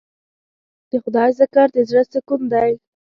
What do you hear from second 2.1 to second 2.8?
سکون دی.